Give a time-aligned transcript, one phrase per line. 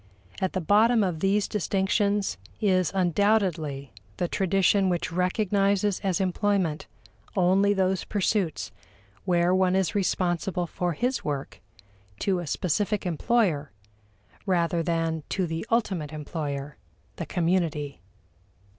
[0.41, 6.87] At the bottom of these distinctions is undoubtedly the tradition which recognizes as employment
[7.35, 8.71] only those pursuits
[9.25, 11.61] where one is responsible for his work
[12.17, 13.71] to a specific employer,
[14.47, 16.77] rather than to the ultimate employer,
[17.17, 18.01] the community.